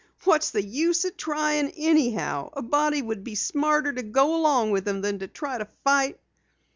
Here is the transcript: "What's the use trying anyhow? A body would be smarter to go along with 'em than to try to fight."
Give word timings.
"What's 0.23 0.49
the 0.49 0.63
use 0.63 1.05
trying 1.15 1.69
anyhow? 1.77 2.49
A 2.53 2.63
body 2.63 3.03
would 3.03 3.23
be 3.23 3.35
smarter 3.35 3.93
to 3.93 4.01
go 4.01 4.33
along 4.35 4.71
with 4.71 4.87
'em 4.87 5.01
than 5.01 5.19
to 5.19 5.27
try 5.27 5.59
to 5.59 5.65
fight." 5.83 6.19